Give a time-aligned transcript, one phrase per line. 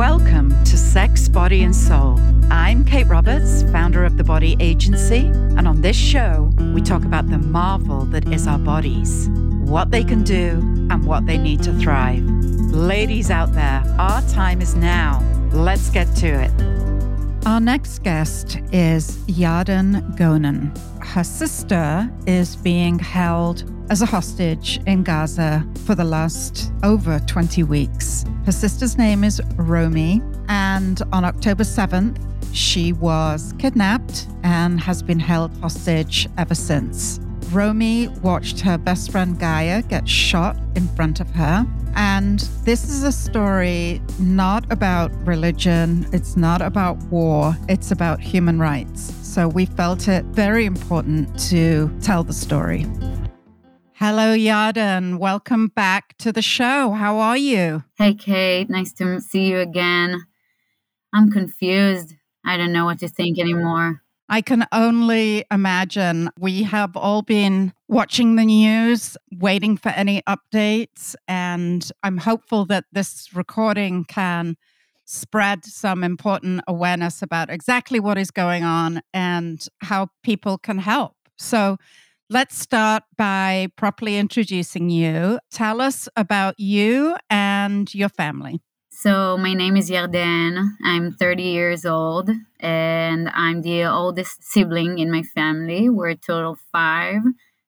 [0.00, 2.18] Welcome to Sex, Body, and Soul.
[2.50, 7.28] I'm Kate Roberts, founder of The Body Agency, and on this show, we talk about
[7.28, 10.52] the marvel that is our bodies, what they can do,
[10.90, 12.24] and what they need to thrive.
[12.24, 15.22] Ladies out there, our time is now.
[15.52, 16.79] Let's get to it.
[17.46, 20.76] Our next guest is Yarden Gonen.
[21.02, 27.62] Her sister is being held as a hostage in Gaza for the last over 20
[27.62, 28.26] weeks.
[28.44, 35.20] Her sister's name is Romi, and on October 7th, she was kidnapped and has been
[35.20, 37.20] held hostage ever since.
[37.52, 41.66] Romi watched her best friend Gaia get shot in front of her.
[41.94, 48.58] And this is a story not about religion, it's not about war, it's about human
[48.58, 49.14] rights.
[49.26, 52.86] So we felt it very important to tell the story.
[53.94, 55.18] Hello, Yarden.
[55.18, 56.92] Welcome back to the show.
[56.92, 57.84] How are you?
[57.98, 58.70] Hey, Kate.
[58.70, 60.24] Nice to see you again.
[61.12, 62.14] I'm confused.
[62.44, 64.02] I don't know what to think anymore.
[64.30, 66.30] I can only imagine.
[66.38, 72.84] We have all been watching the news, waiting for any updates, and I'm hopeful that
[72.92, 74.56] this recording can
[75.04, 81.16] spread some important awareness about exactly what is going on and how people can help.
[81.36, 81.76] So,
[82.32, 85.40] Let's start by properly introducing you.
[85.50, 88.60] Tell us about you and your family.
[89.02, 90.76] So, my name is Yarden.
[90.84, 95.88] I'm 30 years old and I'm the oldest sibling in my family.
[95.88, 97.22] We're total five.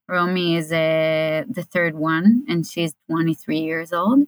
[0.07, 4.25] Romi is uh, the third one and she's 23 years old.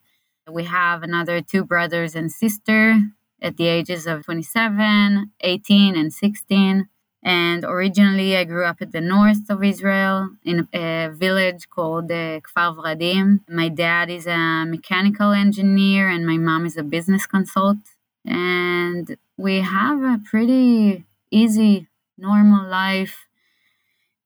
[0.50, 2.98] We have another two brothers and sister
[3.42, 6.88] at the ages of 27, 18, and 16.
[7.24, 12.40] And originally, I grew up in the north of Israel in a village called uh,
[12.40, 13.40] Kfar Vradim.
[13.48, 17.88] My dad is a mechanical engineer, and my mom is a business consultant.
[18.26, 23.26] And we have a pretty easy, normal life.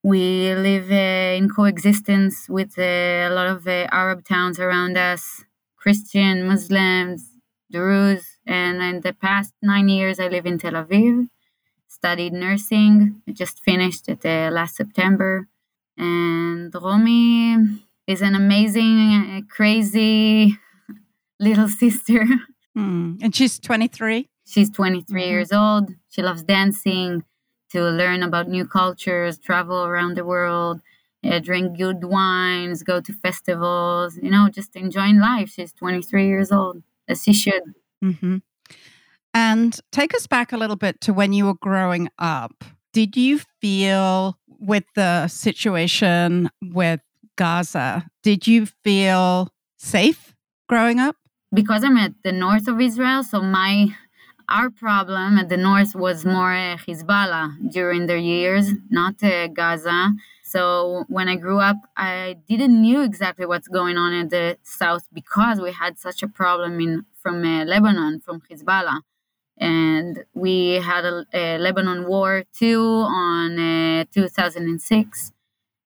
[0.02, 5.44] We live uh, in coexistence with uh, a lot of uh, Arab towns around us,
[5.76, 7.30] Christian, Muslims,
[7.70, 8.38] Druze.
[8.44, 11.28] And in the past nine years, I live in Tel Aviv
[11.98, 13.22] studied nursing.
[13.28, 15.48] I just finished it uh, last September.
[15.96, 17.56] And Romi
[18.06, 20.56] is an amazing, uh, crazy
[21.40, 22.24] little sister.
[22.76, 23.18] Mm.
[23.22, 24.28] And she's 23?
[24.46, 25.30] She's 23 mm-hmm.
[25.30, 25.90] years old.
[26.08, 27.24] She loves dancing,
[27.70, 30.80] to learn about new cultures, travel around the world,
[31.24, 35.50] uh, drink good wines, go to festivals, you know, just enjoying life.
[35.50, 37.62] She's 23 years old, as she should.
[38.02, 38.38] Mm-hmm.
[39.40, 42.64] And take us back a little bit to when you were growing up.
[42.92, 46.98] Did you feel with the situation with
[47.36, 49.48] Gaza, did you feel
[49.78, 50.34] safe
[50.68, 51.14] growing up?
[51.54, 53.94] Because I'm at the north of Israel, so my
[54.48, 60.00] our problem at the north was more uh, Hezbollah during the years, not uh, Gaza.
[60.42, 65.04] So when I grew up, I didn't knew exactly what's going on in the south
[65.12, 69.02] because we had such a problem in from uh, Lebanon, from Hezbollah
[69.58, 75.32] and we had a, a Lebanon war too on uh, 2006.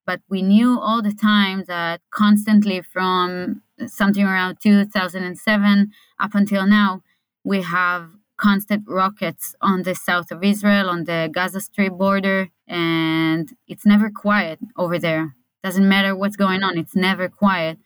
[0.05, 7.03] But we knew all the time that constantly from something around 2007 up until now,
[7.45, 13.53] we have constant rockets on the south of Israel, on the Gaza Strip border, and
[13.69, 15.35] it's never quiet over there.
[15.63, 17.79] Doesn't matter what's going on, it's never quiet.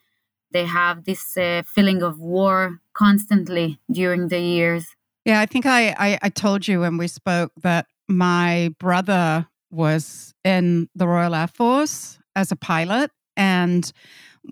[0.51, 4.96] They have this uh, feeling of war constantly during the years.
[5.27, 10.33] Yeah, I think I, I, I told you when we spoke that my brother was
[10.45, 13.11] in the Royal Air Force as a pilot.
[13.37, 13.93] And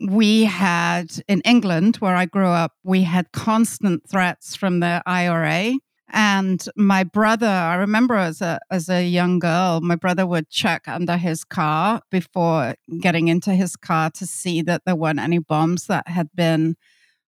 [0.08, 5.74] we had in England, where I grew up, we had constant threats from the IRA.
[6.12, 10.88] And my brother, I remember as a as a young girl, my brother would check
[10.88, 15.86] under his car before getting into his car to see that there weren't any bombs
[15.86, 16.74] that had been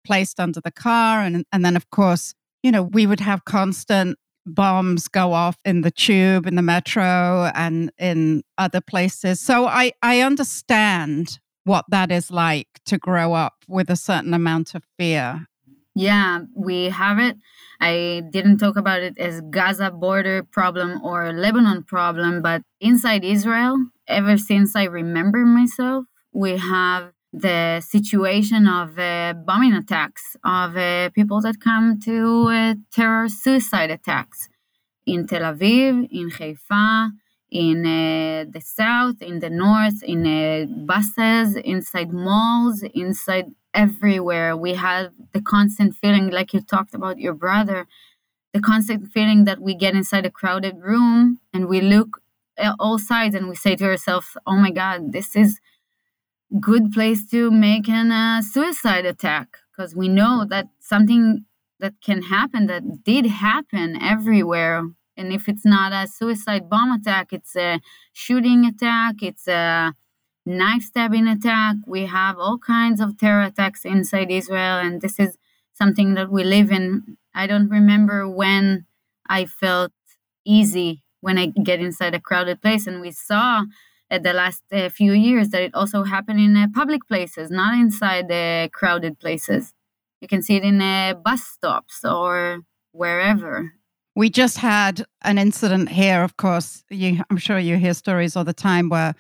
[0.06, 1.22] placed under the car.
[1.22, 5.82] And and then of course you know, we would have constant bombs go off in
[5.82, 9.40] the tube, in the metro, and in other places.
[9.40, 14.74] So I, I understand what that is like to grow up with a certain amount
[14.74, 15.48] of fear.
[15.94, 17.38] Yeah, we have it.
[17.80, 23.78] I didn't talk about it as Gaza border problem or Lebanon problem, but inside Israel,
[24.08, 31.10] ever since I remember myself, we have the situation of uh, bombing attacks, of uh,
[31.12, 34.50] people that come to uh, terror suicide attacks
[35.06, 37.12] in Tel Aviv, in Haifa,
[37.50, 44.56] in uh, the south, in the north, in uh, buses, inside malls, inside everywhere.
[44.56, 47.88] We have the constant feeling, like you talked about your brother,
[48.54, 52.22] the constant feeling that we get inside a crowded room and we look
[52.58, 55.60] at all sides and we say to ourselves, "Oh my God, this is
[56.60, 61.46] good place to make an uh, suicide attack," because we know that something
[61.82, 64.88] that can happen that did happen everywhere.
[65.18, 67.82] And if it's not a suicide bomb attack it's a
[68.14, 69.94] shooting attack it's a
[70.46, 71.76] knife stabbing attack.
[71.86, 75.38] We have all kinds of terror attacks inside israel and this is
[75.74, 77.18] something that we live in.
[77.36, 78.86] I don't remember when
[79.28, 79.92] i felt
[80.46, 83.64] easy when i get inside a crowded place and we saw
[84.20, 88.28] the last uh, few years that it also happened in uh, public places not inside
[88.28, 89.74] the crowded places
[90.22, 92.62] you can see it in uh, bus stops or
[92.92, 93.74] wherever
[94.16, 96.84] we just had an incident here, of course.
[96.90, 99.16] You, I'm sure you hear stories all the time where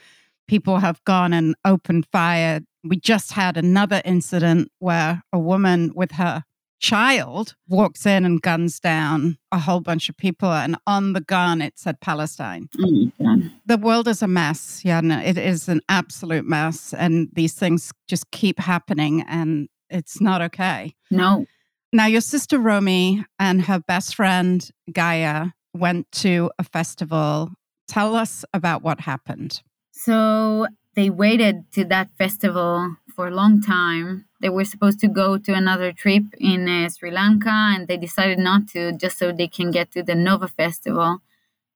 [0.48, 2.60] people have gone and opened fire.
[2.84, 6.44] We just had another incident where a woman with her
[6.82, 11.62] child walks in and guns down a whole bunch of people, and on the gun
[11.62, 12.68] it said Palestine.
[12.78, 13.48] Mm-hmm.
[13.66, 15.24] The world is a mess, Yana.
[15.26, 20.96] It is an absolute mess, and these things just keep happening, and it's not okay.
[21.10, 21.46] No.
[21.94, 27.52] Now, your sister Romi and her best friend Gaia went to a festival.
[27.88, 29.62] Tell us about what happened.
[29.92, 34.26] So, they waited to that festival for a long time.
[34.42, 38.40] They were supposed to go to another trip in uh, Sri Lanka and they decided
[38.40, 41.20] not to just so they can get to the Nova Festival.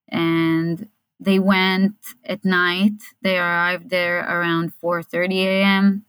[0.10, 0.90] And
[1.20, 1.96] they went
[2.26, 3.00] at night.
[3.22, 6.06] They arrived there around 4:30 a.m.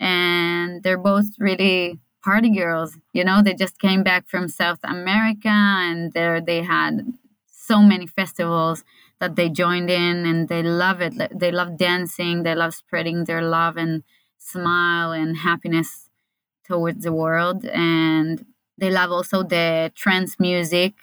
[0.00, 2.98] and they're both really party girls.
[3.12, 7.14] You know, they just came back from South America and there they had
[7.46, 8.84] so many festivals
[9.20, 11.14] that they joined in and they love it.
[11.38, 14.02] They love dancing, they love spreading their love and
[14.46, 16.08] smile and happiness
[16.66, 17.64] towards the world.
[17.66, 18.44] And
[18.78, 20.94] they love also the trance music.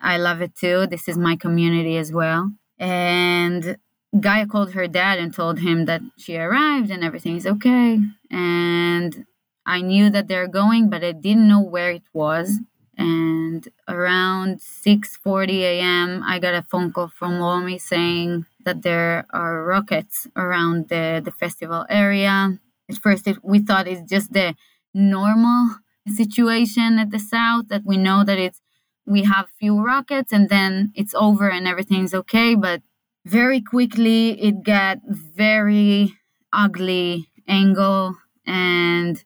[0.00, 0.86] I love it too.
[0.86, 2.52] This is my community as well.
[2.78, 3.78] And
[4.20, 8.00] Gaia called her dad and told him that she arrived and everything is okay.
[8.30, 9.26] And
[9.64, 12.60] I knew that they're going, but I didn't know where it was.
[12.96, 19.64] And around 6:40 a.m., I got a phone call from Romi saying that there are
[19.64, 22.58] rockets around the, the festival area.
[22.88, 24.54] At first, it, we thought it's just the
[24.94, 25.76] normal
[26.08, 28.60] situation at the south that we know that it's
[29.06, 32.54] we have few rockets and then it's over and everything's okay.
[32.54, 32.82] But
[33.24, 36.14] very quickly, it got very
[36.52, 38.16] ugly angle
[38.46, 39.22] and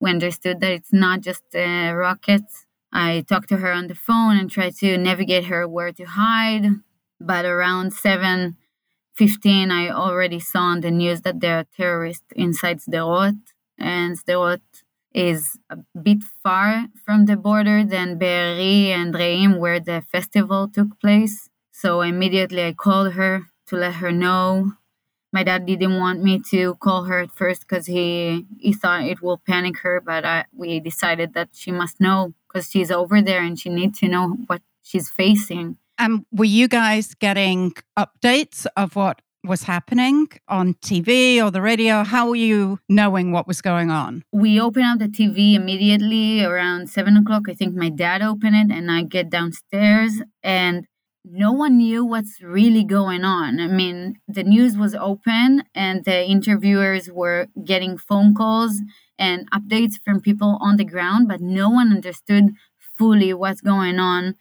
[0.00, 2.66] we understood that it's not just uh, rockets.
[2.92, 6.66] I talked to her on the phone and tried to navigate her where to hide.
[7.20, 8.56] But around 7
[9.14, 13.38] 15, I already saw on the news that there are terrorists inside Sderot.
[13.78, 14.60] And Sderot
[15.14, 20.98] is a bit far from the border than Be'eri and Reim, where the festival took
[21.00, 21.48] place.
[21.72, 24.72] So immediately I called her to let her know
[25.32, 29.22] my dad didn't want me to call her at first because he he thought it
[29.22, 33.42] will panic her but I, we decided that she must know because she's over there
[33.42, 38.96] and she needs to know what she's facing and were you guys getting updates of
[38.96, 42.04] what was happening on TV or the radio?
[42.04, 44.22] How were you knowing what was going on?
[44.32, 47.48] We opened up the TV immediately around seven o'clock.
[47.48, 50.86] I think my dad opened it, and I get downstairs, and
[51.24, 53.60] no one knew what's really going on.
[53.60, 58.80] I mean, the news was open and the interviewers were getting phone calls
[59.18, 62.54] and updates from people on the ground, but no one understood
[62.98, 64.34] fully what's going on.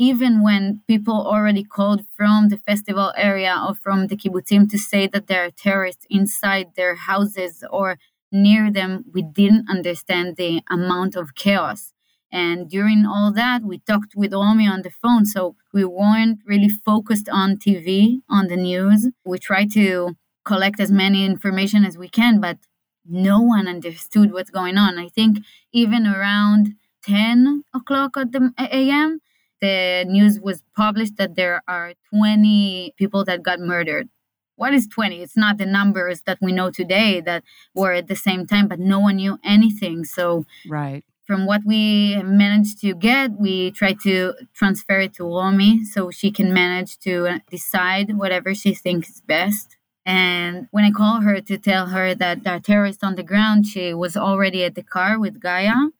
[0.00, 5.08] Even when people already called from the festival area or from the kibbutzim to say
[5.08, 7.98] that there are terrorists inside their houses or
[8.30, 11.92] near them, we didn't understand the amount of chaos.
[12.30, 15.24] And during all that, we talked with Romi on the phone.
[15.24, 19.08] So we weren't really focused on TV, on the news.
[19.24, 22.58] We tried to collect as many information as we can, but
[23.04, 24.98] no one understood what's going on.
[24.98, 25.38] I think
[25.72, 29.20] even around 10 o'clock at the a.m.,
[29.60, 34.08] the news was published that there are 20 people that got murdered.
[34.56, 35.22] What is 20?
[35.22, 38.80] It's not the numbers that we know today that were at the same time, but
[38.80, 40.04] no one knew anything.
[40.04, 45.84] So, right from what we managed to get, we try to transfer it to Romi
[45.84, 49.76] so she can manage to decide whatever she thinks is best.
[50.06, 53.66] And when I call her to tell her that there are terrorists on the ground,
[53.66, 55.90] she was already at the car with Gaia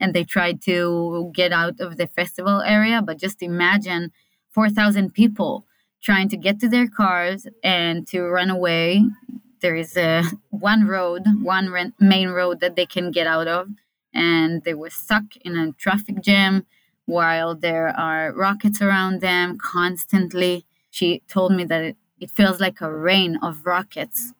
[0.00, 3.02] and they tried to get out of the festival area.
[3.02, 4.12] But just imagine
[4.50, 5.66] 4,000 people
[6.02, 9.04] trying to get to their cars and to run away.
[9.60, 13.70] There is a one road, one main road that they can get out of,
[14.12, 16.66] and they were stuck in a traffic jam
[17.06, 20.66] while there are rockets around them constantly.
[20.90, 24.32] She told me that it, it feels like a rain of rockets,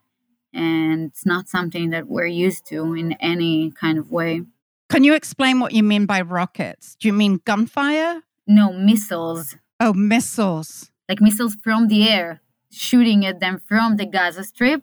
[0.52, 4.42] and it's not something that we're used to in any kind of way.
[4.90, 6.96] Can you explain what you mean by rockets?
[6.96, 8.22] Do you mean gunfire?
[8.46, 9.56] No, missiles.
[9.80, 10.90] Oh, missiles.
[11.08, 14.82] Like missiles from the air, shooting at them from the Gaza Strip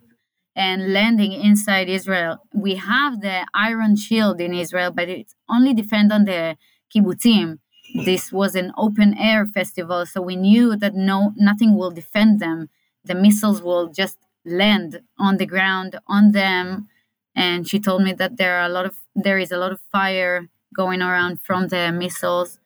[0.55, 2.39] and landing inside Israel.
[2.53, 6.57] We have the Iron Shield in Israel, but it only defend on the
[6.93, 7.59] kibbutzim.
[8.05, 12.69] This was an open air festival, so we knew that no nothing will defend them.
[13.03, 16.87] The missiles will just land on the ground on them.
[17.35, 19.79] And she told me that there are a lot of there is a lot of
[19.91, 22.59] fire going around from the missiles.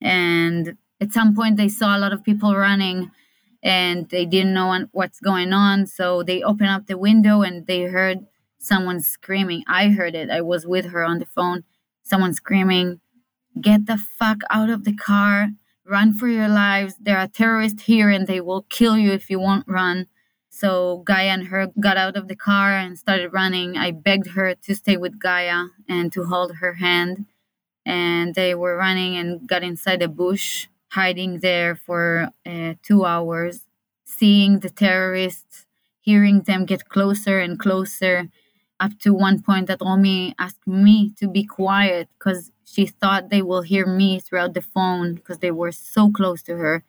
[0.00, 3.10] And at some point they saw a lot of people running
[3.62, 5.86] and they didn't know what's going on.
[5.86, 8.20] So they opened up the window and they heard
[8.58, 9.64] someone screaming.
[9.66, 10.30] I heard it.
[10.30, 11.64] I was with her on the phone.
[12.02, 13.00] Someone screaming,
[13.60, 15.48] Get the fuck out of the car.
[15.86, 16.94] Run for your lives.
[17.00, 20.06] There are terrorists here and they will kill you if you won't run.
[20.60, 23.78] So Gaia and her got out of the car and started running.
[23.78, 27.26] I begged her to stay with Gaia and to hold her hand.
[27.86, 33.56] And they were running and got inside a bush hiding there for uh, two hours,
[34.04, 35.66] seeing the terrorists,
[36.00, 38.28] hearing them get closer and closer,
[38.80, 43.42] up to one point that Romi asked me to be quiet because she thought they
[43.42, 46.84] will hear me throughout the phone because they were so close to her.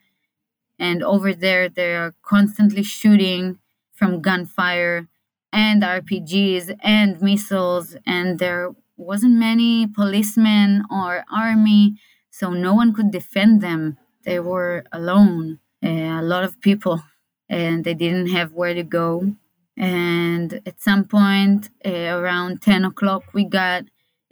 [0.79, 3.59] And over there, they are constantly shooting
[4.01, 5.07] from gunfire
[5.53, 11.99] and RPGs and missiles, and there wasn't many policemen or army
[12.31, 13.97] so no one could defend them.
[14.25, 17.03] They were alone, uh, a lot of people,
[17.47, 19.35] and they didn't have where to go.
[19.77, 23.83] And at some point, uh, around 10 o'clock, we got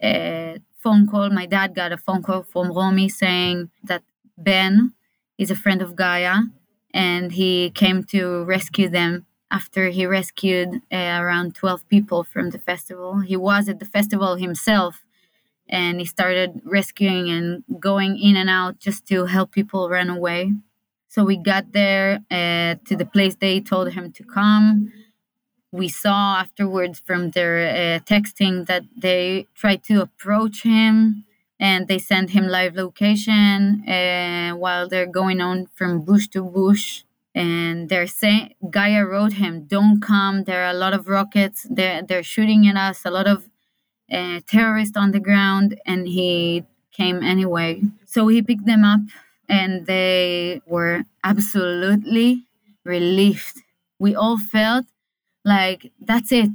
[0.02, 1.30] a phone call.
[1.30, 4.02] My dad got a phone call from Romi saying that
[4.36, 4.94] Ben
[5.38, 6.38] is a friend of Gaia
[6.92, 12.58] and he came to rescue them after he rescued uh, around 12 people from the
[12.58, 13.20] festival.
[13.20, 15.04] He was at the festival himself
[15.68, 20.52] and he started rescuing and going in and out just to help people run away.
[21.08, 24.92] So we got there uh, to the place they told him to come.
[25.72, 31.24] We saw afterwards from their uh, texting that they tried to approach him
[31.60, 37.04] and they sent him live location uh, while they're going on from bush to bush
[37.34, 42.02] and they're saying gaia wrote him don't come there are a lot of rockets they're,
[42.02, 43.48] they're shooting at us a lot of
[44.10, 47.82] eh, a terrorist on the ground and he came anyway.
[48.06, 49.00] So he picked them up
[49.48, 52.44] and they were absolutely
[52.84, 53.56] relieved.
[53.98, 54.86] We all felt
[55.44, 56.50] like that's it.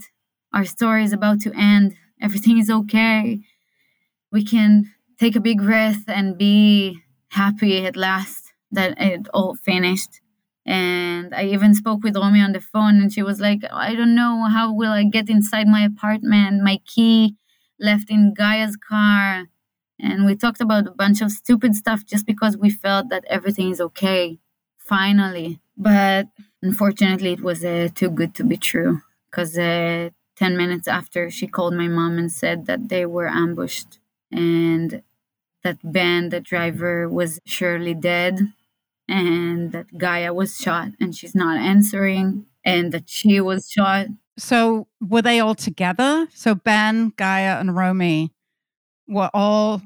[0.53, 1.95] Our story is about to end.
[2.21, 3.39] Everything is okay.
[4.31, 10.21] We can take a big breath and be happy at last that it all finished.
[10.65, 14.15] And I even spoke with Romi on the phone, and she was like, I don't
[14.15, 16.63] know, how will I get inside my apartment?
[16.63, 17.35] My key
[17.79, 19.45] left in Gaia's car.
[19.99, 23.69] And we talked about a bunch of stupid stuff just because we felt that everything
[23.69, 24.39] is okay,
[24.77, 25.59] finally.
[25.77, 26.27] But
[26.61, 31.47] unfortunately, it was uh, too good to be true because uh, 10 minutes after, she
[31.47, 33.99] called my mom and said that they were ambushed
[34.31, 35.01] and
[35.63, 38.39] that Ben, the driver, was surely dead
[39.07, 44.07] and that Gaia was shot and she's not answering and that she was shot
[44.37, 46.27] so were they all together?
[46.33, 48.31] So Ben, Gaia, and Romi
[49.07, 49.81] were all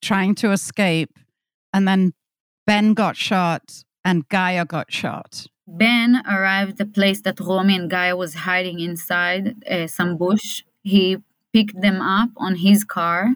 [0.00, 1.18] trying to escape,
[1.72, 2.12] and then
[2.66, 5.46] Ben got shot and Gaia got shot.
[5.66, 10.64] Ben arrived at the place that Romi and Gaia was hiding inside uh, some bush.
[10.82, 11.18] He
[11.52, 13.34] picked them up on his car,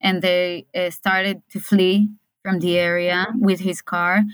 [0.00, 2.10] and they uh, started to flee
[2.42, 4.24] from the area with his car.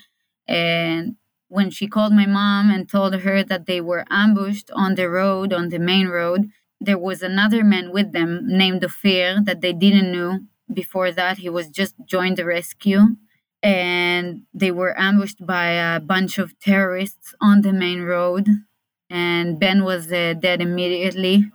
[0.49, 1.17] And
[1.49, 5.53] when she called my mom and told her that they were ambushed on the road,
[5.53, 6.50] on the main road,
[6.81, 10.41] there was another man with them named Ophir that they didn't know
[10.73, 11.38] before that.
[11.38, 13.17] He was just joined the rescue.
[13.62, 18.47] And they were ambushed by a bunch of terrorists on the main road.
[19.11, 21.50] And Ben was uh, dead immediately.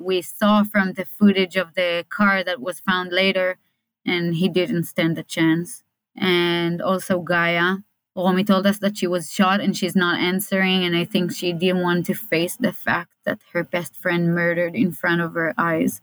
[0.00, 3.58] We saw from the footage of the car that was found later,
[4.04, 5.82] and he didn't stand a chance.
[6.16, 7.78] And also Gaia,
[8.16, 11.52] Romi told us that she was shot and she's not answering, and I think she
[11.52, 15.54] didn't want to face the fact that her best friend murdered in front of her
[15.58, 16.00] eyes.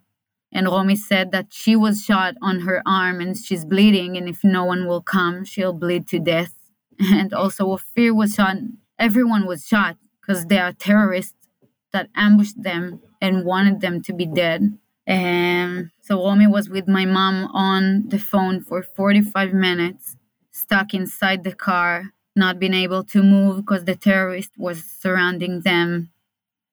[0.51, 4.43] And Romi said that she was shot on her arm and she's bleeding, and if
[4.43, 6.53] no one will come, she'll bleed to death.
[6.99, 8.57] And also, Ophir was shot
[8.99, 11.49] everyone was shot because they are terrorists
[11.91, 14.77] that ambushed them and wanted them to be dead.
[15.05, 20.15] And so Romi was with my mom on the phone for 45 minutes,
[20.53, 26.11] stuck inside the car, not being able to move because the terrorist was surrounding them.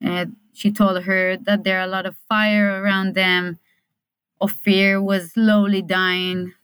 [0.01, 3.59] And she told her that there are a lot of fire around them.
[4.41, 6.55] Ophir was slowly dying,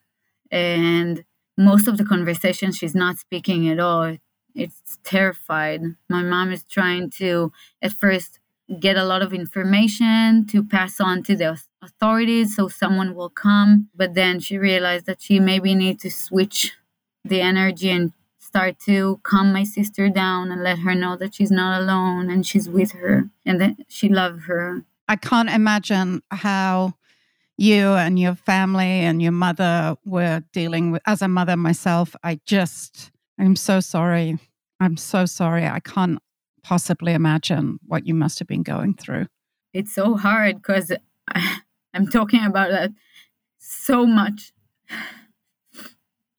[0.51, 1.25] and
[1.59, 4.17] most of the conversation she's not speaking at all.
[4.55, 5.83] It's terrified.
[6.09, 8.39] My mom is trying to, at first,
[8.81, 13.89] get a lot of information to pass on to the authorities so someone will come.
[13.95, 16.73] But then she realized that she maybe need to switch
[17.29, 21.51] the energy and start to calm my sister down and let her know that she's
[21.51, 24.83] not alone and she's with her and that she loves her.
[25.09, 26.95] I can't imagine how
[27.59, 32.39] you and your family and your mother were dealing with as a mother myself i
[32.45, 34.39] just i'm so sorry.
[34.79, 35.67] I'm so sorry.
[35.67, 36.19] I can't
[36.63, 39.27] possibly imagine what you must have been going through.
[39.73, 40.93] It's so hard because
[41.95, 42.91] i'm talking about that
[43.59, 44.53] so much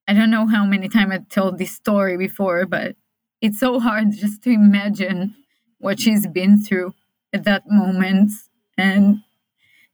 [0.08, 2.96] i don't know how many times i told this story before but
[3.42, 5.36] it's so hard just to imagine
[5.80, 6.94] what she's been through
[7.34, 8.32] at that moment
[8.78, 9.22] and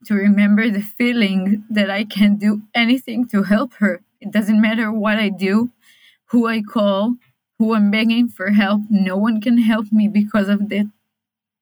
[0.06, 4.02] to remember the feeling that I can't do anything to help her.
[4.20, 5.70] It doesn't matter what I do,
[6.26, 7.16] who I call,
[7.58, 8.82] who I'm begging for help.
[8.90, 10.90] No one can help me because of the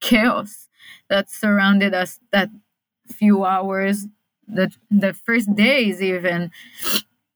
[0.01, 0.67] chaos
[1.09, 2.49] that surrounded us that
[3.07, 4.07] few hours,
[4.47, 6.51] the, the first days, even.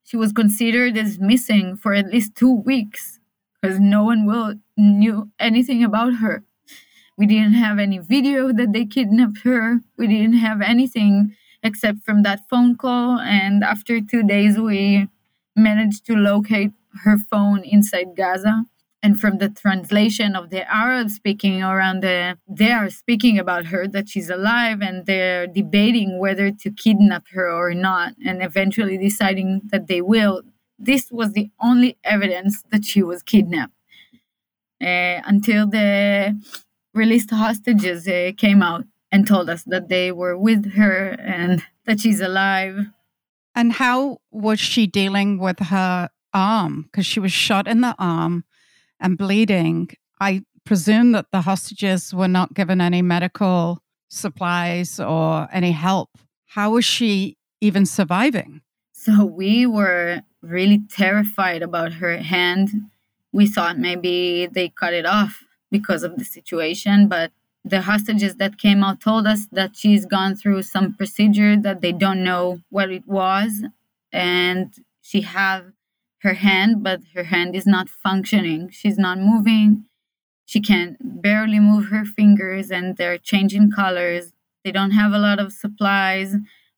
[0.07, 3.19] She was considered as missing for at least two weeks
[3.61, 6.45] because no one will knew anything about her.
[7.17, 9.81] We didn't have any video that they kidnapped her.
[9.97, 13.19] We didn't have anything except from that phone call.
[13.19, 15.09] And after two days, we
[15.57, 16.71] managed to locate
[17.03, 18.63] her phone inside Gaza.
[19.03, 23.87] And from the translation of the Arab speaking around the, they are speaking about her
[23.87, 29.61] that she's alive and they're debating whether to kidnap her or not, and eventually deciding
[29.71, 30.41] that they will.
[30.79, 33.73] This was the only evidence that she was kidnapped.
[34.81, 36.39] Uh, until the
[36.93, 41.99] released hostages uh, came out and told us that they were with her and that
[41.99, 42.87] she's alive.
[43.55, 46.83] And how was she dealing with her arm?
[46.83, 48.43] Because she was shot in the arm
[48.99, 49.89] and bleeding.
[50.19, 53.79] I presume that the hostages were not given any medical
[54.09, 56.09] supplies or any help.
[56.45, 58.61] How was she even surviving?
[58.91, 62.69] So we were really terrified about her hand.
[63.31, 67.07] We thought maybe they cut it off because of the situation.
[67.07, 67.31] But
[67.63, 71.91] the hostages that came out told us that she's gone through some procedure that they
[71.91, 73.63] don't know what it was,
[74.11, 75.73] and she have
[76.21, 78.69] her hand, but her hand is not functioning.
[78.71, 79.85] She's not moving.
[80.45, 84.33] She can barely move her fingers, and they're changing colors.
[84.63, 86.35] They don't have a lot of supplies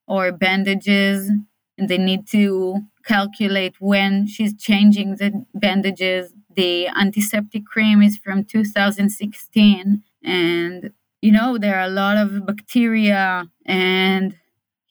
[0.08, 1.32] or bandages,
[1.78, 8.44] and they need to calculate when she's changing the bandages the antiseptic cream is from
[8.44, 14.36] 2016 and you know there are a lot of bacteria and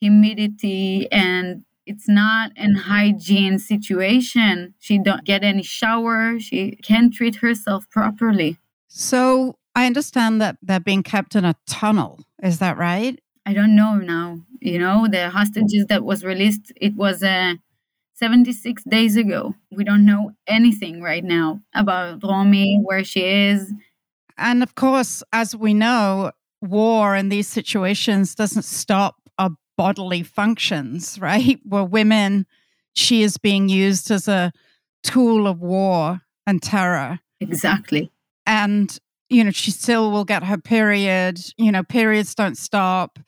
[0.00, 4.74] humidity and it's not an hygiene situation.
[4.78, 6.38] She don't get any shower.
[6.38, 8.58] She can't treat herself properly.
[8.88, 12.20] So i understand that they're being kept in a tunnel.
[12.42, 13.18] Is that right?
[13.46, 14.40] I don't know now.
[14.60, 17.56] You know the hostages that was released it was a
[18.14, 19.54] 76 days ago.
[19.70, 23.72] We don't know anything right now about Romi, where she is.
[24.36, 29.27] And of course, as we know, war in these situations doesn't stop
[29.78, 31.58] bodily functions, right?
[31.64, 32.44] Where women,
[32.94, 34.52] she is being used as a
[35.02, 37.20] tool of war and terror.
[37.40, 38.10] Exactly.
[38.44, 38.98] And,
[39.30, 41.40] you know, she still will get her period.
[41.56, 43.18] You know, periods don't stop.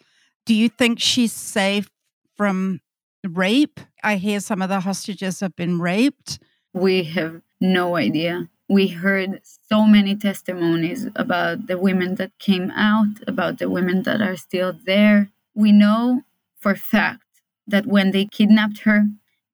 [0.45, 1.89] Do you think she's safe
[2.37, 2.81] from
[3.25, 3.81] rape.
[4.03, 6.39] I hear some of the hostages have been raped.
[6.73, 8.49] We have no idea.
[8.69, 14.23] We heard so many testimonies about the women that came out, about the women that
[14.23, 15.29] are still there.
[15.55, 16.23] We know
[16.61, 17.25] for fact
[17.67, 19.07] that when they kidnapped her,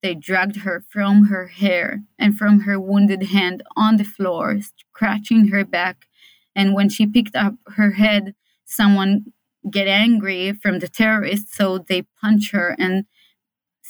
[0.03, 5.49] they dragged her from her hair and from her wounded hand on the floor, scratching
[5.49, 6.07] her back.
[6.55, 9.33] And when she picked up her head, someone
[9.71, 13.05] get angry from the terrorists, so they punch her and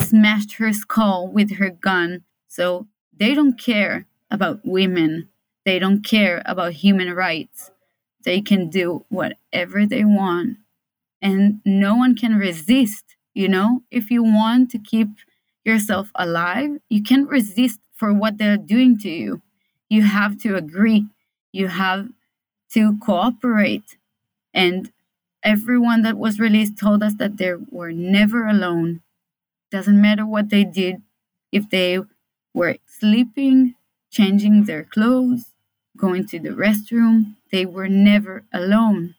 [0.01, 2.25] smashed her skull with her gun.
[2.49, 5.29] So they don't care about women.
[5.65, 7.71] They don't care about human rights.
[8.25, 10.59] They can do whatever they want.
[11.23, 13.06] And no one can resist.
[13.37, 15.11] You know, if you want to keep
[15.64, 19.42] yourself alive, you can't resist for what they're doing to you.
[19.90, 21.07] You have to agree.
[21.53, 22.11] you have
[22.75, 23.96] to cooperate.
[24.55, 24.92] And
[25.44, 29.03] everyone that was released told us that they were never alone.
[29.70, 31.03] Doesn't matter what they did,
[31.53, 32.01] if they
[32.55, 33.75] were sleeping,
[34.11, 35.53] changing their clothes,
[35.96, 39.14] going to the restroom, they were never alone.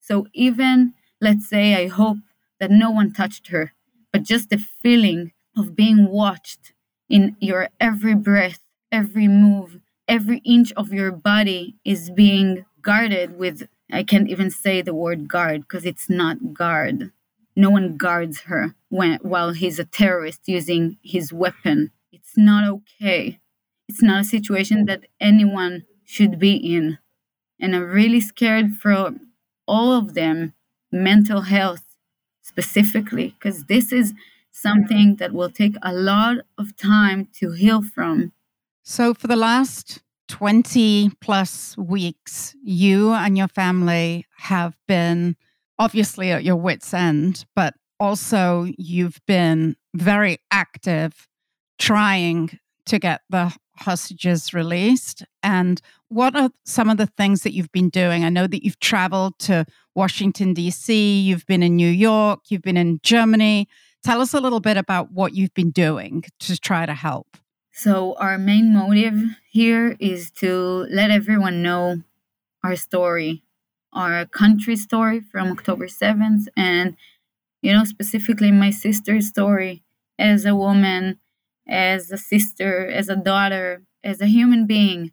[0.00, 2.18] So even, let's say, I hope
[2.62, 3.72] that no one touched her,
[4.12, 6.72] but just the feeling of being watched
[7.08, 8.60] in your every breath,
[8.92, 14.80] every move, every inch of your body is being guarded with I can't even say
[14.80, 17.10] the word guard because it's not guard.
[17.56, 21.90] No one guards her when while he's a terrorist using his weapon.
[22.12, 23.40] It's not okay.
[23.88, 26.98] It's not a situation that anyone should be in.
[27.58, 29.16] And I'm really scared for
[29.66, 30.54] all of them,
[30.92, 31.91] mental health
[32.42, 34.14] specifically, because this is
[34.50, 38.32] something that will take a lot of time to heal from.
[38.82, 45.36] So, for the last 20 plus weeks, you and your family have been
[45.78, 51.28] obviously at your wits' end, but also you've been very active
[51.78, 55.24] trying to get the hostages released.
[55.42, 58.24] And what are some of the things that you've been doing?
[58.24, 59.64] I know that you've traveled to
[59.94, 63.68] Washington, D.C., you've been in New York, you've been in Germany.
[64.04, 67.36] Tell us a little bit about what you've been doing to try to help.
[67.74, 69.14] So, our main motive
[69.50, 72.02] here is to let everyone know
[72.62, 73.42] our story,
[73.92, 76.96] our country story from October 7th, and,
[77.62, 79.82] you know, specifically my sister's story
[80.18, 81.18] as a woman,
[81.68, 85.12] as a sister, as a daughter, as a human being,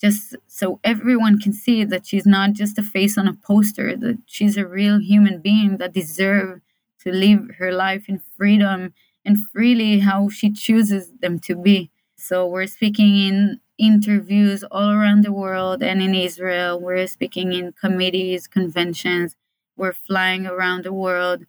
[0.00, 4.18] just so everyone can see that she's not just a face on a poster, that
[4.26, 6.62] she's a real human being that deserves
[7.00, 8.92] to live her life in freedom
[9.24, 11.90] and freely how she chooses them to be.
[12.16, 16.80] So we're speaking in interviews all around the world and in Israel.
[16.80, 19.36] We're speaking in committees, conventions.
[19.76, 21.44] We're flying around the world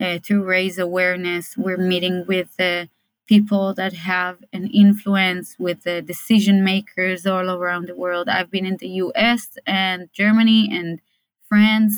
[0.00, 1.56] uh, to raise awareness.
[1.56, 2.86] We're meeting with uh,
[3.30, 8.28] people that have an influence, with the decision makers all around the world.
[8.28, 11.00] I've been in the US and Germany and
[11.48, 11.94] France,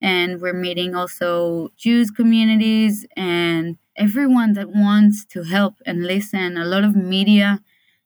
[0.00, 1.32] and we're meeting also
[1.84, 3.66] Jews communities and
[4.06, 7.48] everyone that wants to help and listen, a lot of media.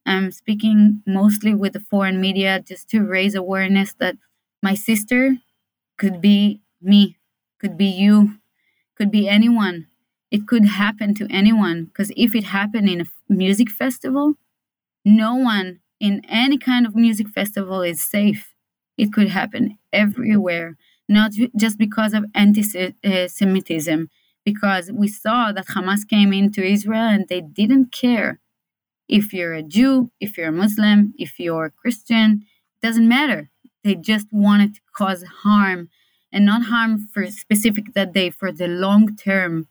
[0.07, 4.17] I'm speaking mostly with the foreign media just to raise awareness that
[4.63, 5.23] my sister
[5.99, 7.19] could be me,
[7.61, 8.39] could be you,
[8.97, 9.89] could be anyone.
[10.35, 14.27] It could happen to anyone because if it happened in a music festival,
[15.05, 15.69] no one
[16.01, 18.43] in any kind of music festival is safe.
[19.03, 20.77] It could happen everywhere,
[21.09, 22.65] not just because of anti
[23.05, 24.01] uh, Semitism
[24.45, 28.41] because we saw that Hamas came into Israel and they didn't care
[29.09, 32.45] if you're a Jew, if you're a Muslim, if you're a Christian,
[32.75, 33.51] it doesn't matter.
[33.85, 35.91] They just wanted to cause harm
[36.33, 39.69] and not harm for specific that day, for the long term.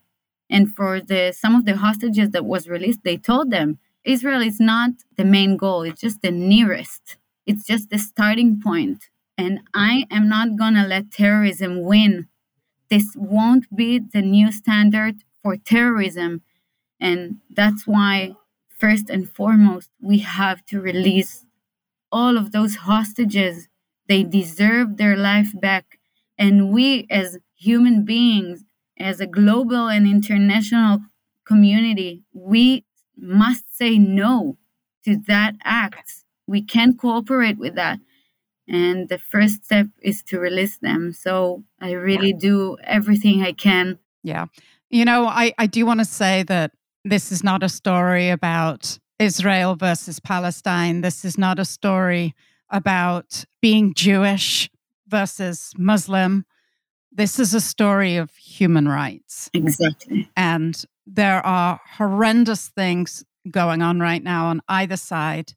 [0.49, 4.59] And for the some of the hostages that was released, they told them Israel is
[4.59, 7.17] not the main goal, it's just the nearest.
[7.45, 9.09] It's just the starting point.
[9.37, 12.27] And I am not gonna let terrorism win
[12.89, 16.41] this won't be the new standard for terrorism.
[16.99, 18.35] And that's why,
[18.79, 21.45] first and foremost, we have to release
[22.11, 23.69] all of those hostages.
[24.07, 25.99] They deserve their life back.
[26.37, 28.63] And we, as human beings,
[28.99, 30.99] as a global and international
[31.45, 32.85] community, we
[33.17, 34.57] must say no
[35.05, 36.23] to that act.
[36.47, 37.99] We can't cooperate with that.
[38.67, 41.13] And the first step is to release them.
[41.13, 43.99] So i really do everything i can.
[44.23, 44.45] Yeah.
[44.89, 46.71] You know i i do want to say that
[47.03, 51.01] this is not a story about israel versus palestine.
[51.01, 52.33] This is not a story
[52.69, 54.69] about being jewish
[55.07, 56.45] versus muslim
[57.15, 63.99] this is a story of human rights exactly and there are horrendous things going on
[63.99, 65.53] right now on either side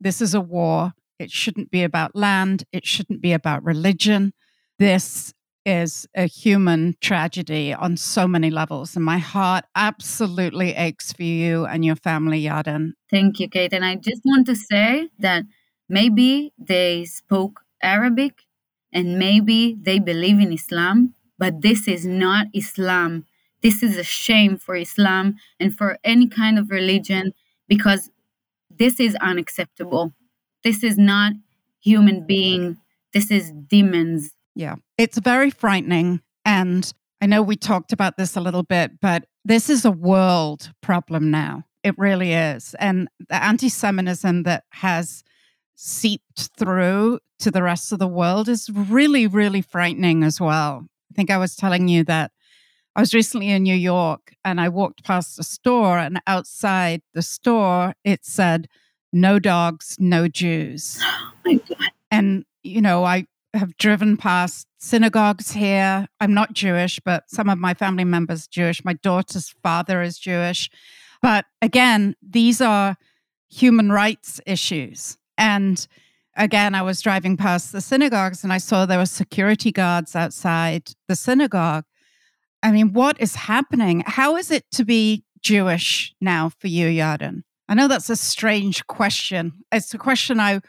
[0.00, 2.64] this is a war it shouldn't be about land.
[2.72, 4.32] It shouldn't be about religion.
[4.78, 5.32] This
[5.64, 8.94] is a human tragedy on so many levels.
[8.94, 12.92] And my heart absolutely aches for you and your family, Yarden.
[13.10, 13.72] Thank you, Kate.
[13.72, 15.44] And I just want to say that
[15.88, 18.42] maybe they spoke Arabic
[18.96, 23.26] and maybe they believe in Islam, but this is not Islam.
[23.60, 27.34] This is a shame for Islam and for any kind of religion
[27.68, 28.10] because
[28.70, 30.14] this is unacceptable.
[30.64, 31.34] This is not
[31.78, 32.78] human being.
[33.12, 34.32] This is demons.
[34.54, 34.76] Yeah.
[34.96, 36.22] It's very frightening.
[36.46, 40.72] And i know we talked about this a little bit but this is a world
[40.80, 41.64] problem now.
[41.84, 42.74] It really is.
[42.80, 45.22] And the anti-semitism that has
[45.74, 50.86] seeped through to the rest of the world is really, really frightening as well.
[51.10, 52.32] I think I was telling you that
[52.94, 57.22] I was recently in New York and I walked past a store, and outside the
[57.22, 58.68] store, it said,
[59.12, 61.00] No dogs, no Jews.
[61.48, 61.92] Oh my God.
[62.10, 66.08] and, you know, I have driven past synagogues here.
[66.20, 68.84] I'm not Jewish, but some of my family members Jewish.
[68.84, 70.68] My daughter's father is Jewish.
[71.22, 72.96] But again, these are
[73.48, 75.18] human rights issues.
[75.38, 75.86] And
[76.36, 80.90] again, I was driving past the synagogues and I saw there were security guards outside
[81.08, 81.84] the synagogue.
[82.62, 84.02] I mean, what is happening?
[84.06, 87.42] How is it to be Jewish now for you, Yarden?
[87.68, 89.52] I know that's a strange question.
[89.72, 90.60] It's a question I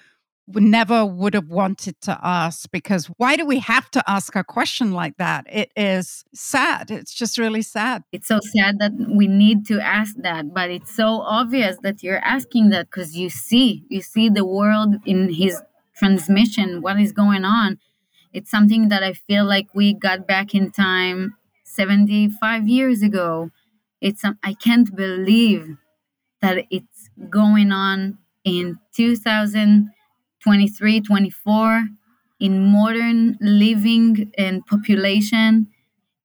[0.47, 4.91] never would have wanted to ask because why do we have to ask a question
[4.91, 5.45] like that?
[5.49, 6.89] It is sad.
[6.89, 8.03] It's just really sad.
[8.11, 12.23] It's so sad that we need to ask that, but it's so obvious that you're
[12.23, 15.61] asking that because you see, you see the world in his
[15.95, 17.79] transmission, what is going on.
[18.33, 23.49] It's something that I feel like we got back in time 75 years ago.
[23.99, 25.77] It's um, I can't believe
[26.41, 29.89] that it's going on in 2000
[30.47, 31.89] 23, 24
[32.39, 35.67] in modern living and population.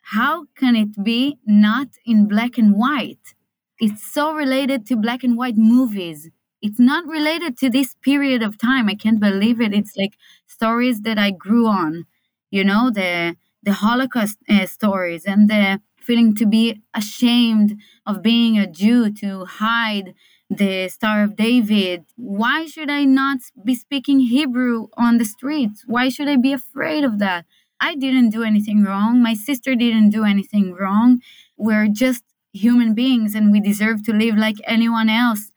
[0.03, 3.35] How can it be not in black and white?
[3.81, 6.31] It's so related to black and white movies.
[6.61, 8.89] It's not related to this period of time.
[8.89, 9.75] I can't believe it.
[9.75, 10.15] It's like
[10.47, 12.07] stories that I grew on,
[12.53, 18.57] you know, the the Holocaust uh, stories and the feeling to be ashamed of being
[18.57, 20.15] a Jew, to hide
[20.57, 22.05] the Star of David.
[22.17, 25.85] Why should I not be speaking Hebrew on the streets?
[25.87, 27.45] Why should I be afraid of that?
[27.81, 29.23] I didn't do anything wrong.
[29.23, 31.21] My sister didn't do anything wrong.
[31.57, 35.51] We're just human beings and we deserve to live like anyone else.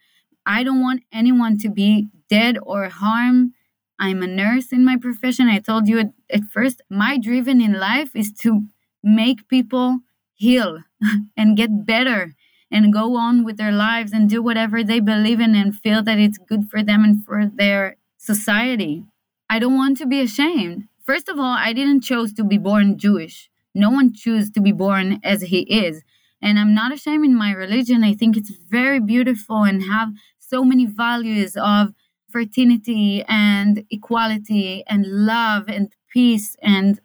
[0.45, 3.51] I don't want anyone to be dead or harmed.
[3.99, 5.47] I'm a nurse in my profession.
[5.47, 8.65] I told you at, at first, my driven in life is to
[9.03, 9.99] make people
[10.33, 10.79] heal
[11.37, 12.35] and get better
[12.71, 16.19] and go on with their lives and do whatever they believe in and feel that
[16.19, 19.05] it's good for them and for their society.
[19.49, 20.87] I don't want to be ashamed.
[21.03, 23.49] First of all, I didn't choose to be born Jewish.
[23.75, 26.01] No one chooses to be born as he is.
[26.41, 28.03] And I'm not ashamed in my religion.
[28.03, 31.93] I think it's very beautiful and have so many values of
[32.29, 36.99] fraternity and equality and love and peace and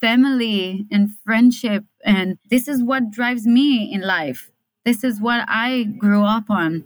[0.00, 1.84] family and friendship.
[2.04, 4.51] And this is what drives me in life
[4.84, 6.84] this is what I grew up on.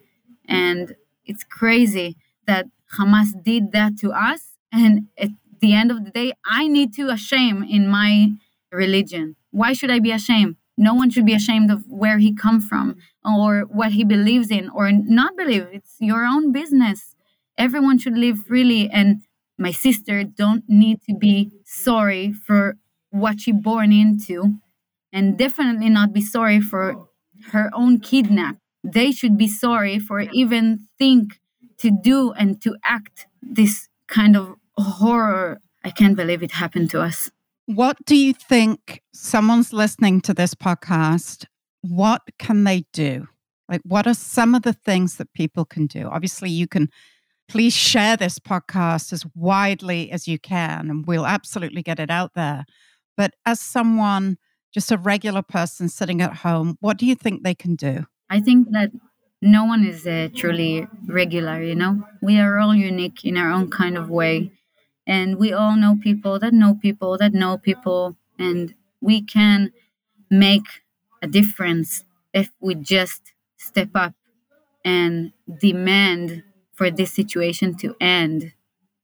[0.49, 2.67] And it's crazy that
[2.99, 4.53] Hamas did that to us.
[4.73, 5.31] And at
[5.61, 8.33] the end of the day, I need to ashame in my
[8.71, 9.37] religion.
[9.51, 10.57] Why should I be ashamed?
[10.77, 14.69] No one should be ashamed of where he come from or what he believes in
[14.69, 15.67] or not believe.
[15.73, 17.17] It's your own business.
[17.57, 18.91] Everyone should live freely.
[18.91, 19.23] And
[19.59, 22.77] my sister don't need to be sorry for
[23.11, 24.59] what she born into
[25.13, 27.09] and definitely not be sorry for
[27.53, 28.57] her own kidnap.
[28.85, 31.41] They should be sorry for even think
[31.79, 35.61] to do and to act this kind of horror.
[35.85, 37.31] I can't believe it happened to us.
[37.67, 41.47] What do you think someone's listening to this podcast?
[41.83, 43.27] What can they do?
[43.69, 46.09] Like, what are some of the things that people can do?
[46.09, 46.89] Obviously, you can
[47.49, 52.35] please share this podcast as widely as you can, and we'll absolutely get it out
[52.35, 52.65] there.
[53.17, 54.39] But as someone
[54.77, 58.05] just a regular person sitting at home, what do you think they can do?
[58.29, 58.91] I think that
[59.41, 62.03] no one is uh, truly regular, you know?
[62.21, 64.51] We are all unique in our own kind of way.
[65.07, 68.19] And we all know people that know people that know people.
[68.39, 69.73] And we can
[70.31, 70.67] make
[71.23, 74.13] a difference if we just step up
[74.85, 76.43] and demand
[76.75, 78.53] for this situation to end.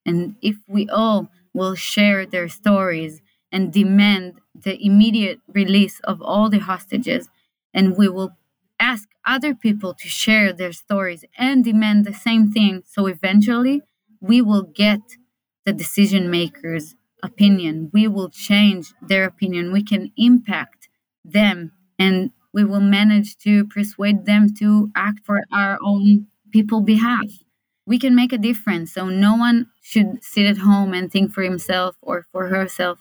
[0.05, 6.49] And if we all will share their stories and demand the immediate release of all
[6.51, 7.29] the hostages.
[7.75, 8.37] And we will
[8.79, 12.83] ask other people to share their stories and demand the same thing.
[12.87, 13.83] So eventually,
[14.21, 15.01] we will get
[15.65, 17.91] the decision makers' opinion.
[17.93, 19.73] We will change their opinion.
[19.73, 20.89] We can impact
[21.25, 27.27] them and we will manage to persuade them to act for our own people behalf.
[27.87, 28.93] We can make a difference.
[28.93, 32.99] So no one should sit at home and think for himself or for herself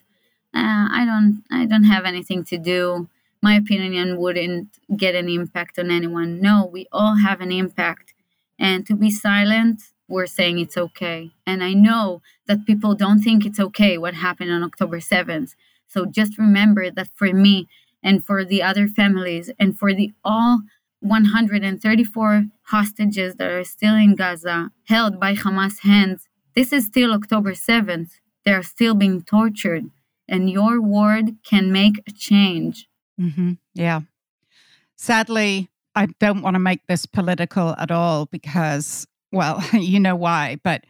[0.53, 3.09] uh, I don't I don't have anything to do.
[3.41, 6.39] My opinion wouldn't get an impact on anyone.
[6.41, 8.13] No, we all have an impact.
[8.59, 11.31] And to be silent, we're saying it's okay.
[11.47, 15.55] And I know that people don't think it's okay what happened on October 7th.
[15.87, 17.67] So just remember that for me
[18.03, 20.61] and for the other families and for the all
[20.99, 27.53] 134 hostages that are still in Gaza held by Hamas hands, This is still October
[27.53, 28.19] 7th.
[28.45, 29.89] They're still being tortured,
[30.31, 32.87] and your word can make a change.
[33.19, 33.53] Mm-hmm.
[33.75, 34.01] Yeah.
[34.95, 40.57] Sadly, I don't want to make this political at all because, well, you know why,
[40.63, 40.85] but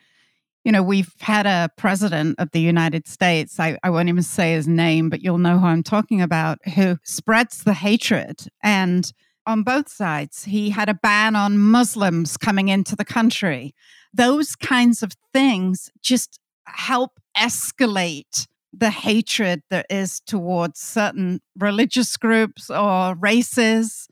[0.64, 4.54] you know, we've had a president of the United States, I, I won't even say
[4.54, 8.44] his name, but you'll know who I'm talking about, who spreads the hatred.
[8.62, 9.12] And
[9.48, 13.74] on both sides, he had a ban on Muslims coming into the country.
[14.14, 22.70] Those kinds of things just help escalate the hatred there is towards certain religious groups
[22.70, 24.08] or races.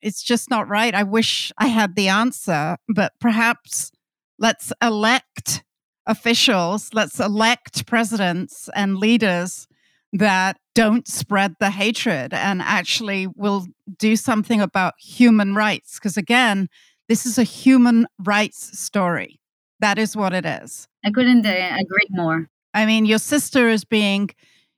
[0.00, 0.94] It's just not right.
[0.94, 3.90] I wish I had the answer, but perhaps
[4.38, 5.64] let's elect
[6.06, 9.66] officials, let's elect presidents and leaders
[10.12, 13.66] that don't spread the hatred and actually will
[13.98, 15.98] do something about human rights.
[15.98, 16.68] Because again,
[17.08, 19.40] this is a human rights story.
[19.80, 20.88] That is what it is.
[21.04, 22.48] I couldn't uh, agree more.
[22.74, 24.30] I mean, your sister is being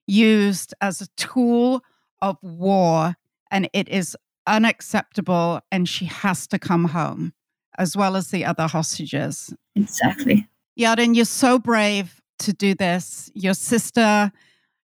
[0.07, 1.83] used as a tool
[2.22, 3.16] of war,
[3.50, 7.33] and it is unacceptable, and she has to come home,
[7.79, 9.55] as well as the other hostages.
[9.76, 10.48] Exactly.
[10.79, 13.31] Yarden, you're so brave to do this.
[13.35, 14.33] Your sister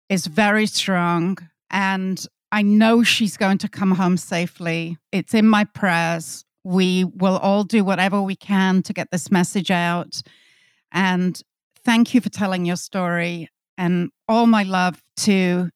[0.09, 1.37] is very strong,
[1.69, 4.97] and I know she's going to come home safely.
[5.11, 6.45] It's in my prayers.
[6.63, 10.21] We will all do whatever we can to get this message out.
[10.91, 11.41] And
[11.87, 15.69] thank you for telling your story and all my love to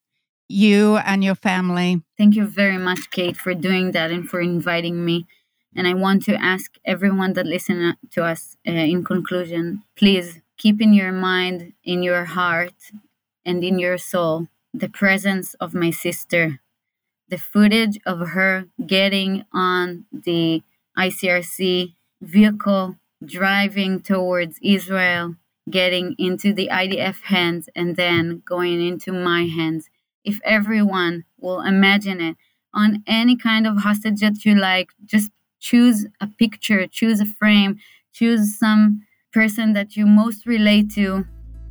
[0.50, 2.04] you and your family.
[2.17, 5.26] Thank you very much, Kate, for doing that and for inviting me.
[5.74, 10.82] And I want to ask everyone that listen to us uh, in conclusion, please keep
[10.82, 12.74] in your mind, in your heart,
[13.45, 16.60] and in your soul the presence of my sister,
[17.30, 20.62] the footage of her getting on the
[20.97, 25.36] ICRC vehicle, driving towards Israel,
[25.69, 29.89] getting into the IDF hands, and then going into my hands.
[30.24, 32.38] If everyone will imagine it
[32.74, 37.80] on any kind of hostage that you like, just choose a picture, choose a frame,
[38.13, 41.26] choose some person that you most relate to,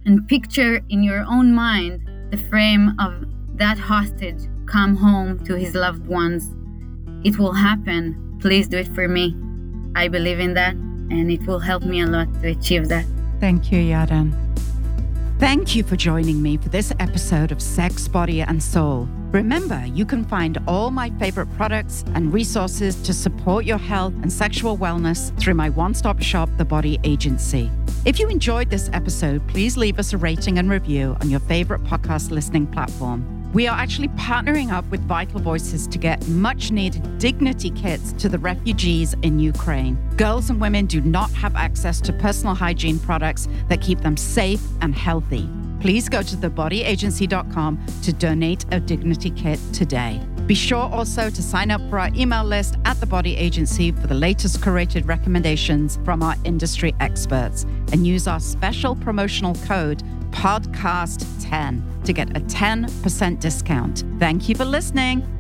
[0.05, 3.13] and picture in your own mind the frame of
[3.57, 6.55] that hostage come home to his loved ones.
[7.25, 8.39] It will happen.
[8.41, 9.37] Please do it for me.
[9.95, 13.05] I believe in that, and it will help me a lot to achieve that.
[13.41, 14.35] Thank you, Yarden.
[15.39, 19.09] Thank you for joining me for this episode of Sex, Body, and Soul.
[19.33, 24.31] Remember, you can find all my favorite products and resources to support your health and
[24.31, 27.71] sexual wellness through my one stop shop, The Body Agency.
[28.05, 31.83] If you enjoyed this episode, please leave us a rating and review on your favorite
[31.85, 33.40] podcast listening platform.
[33.53, 38.29] We are actually partnering up with Vital Voices to get much needed dignity kits to
[38.29, 39.99] the refugees in Ukraine.
[40.17, 44.63] Girls and women do not have access to personal hygiene products that keep them safe
[44.83, 45.49] and healthy.
[45.81, 50.21] Please go to thebodyagency.com to donate a dignity kit today.
[50.47, 54.07] Be sure also to sign up for our email list at the Body Agency for
[54.07, 62.05] the latest curated recommendations from our industry experts and use our special promotional code podcast10
[62.05, 64.05] to get a 10% discount.
[64.19, 65.40] Thank you for listening.